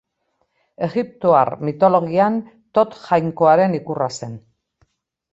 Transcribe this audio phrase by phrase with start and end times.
[0.85, 2.39] Egiptoar mitologian
[2.77, 4.33] Tot jainkoaren ikurra zen.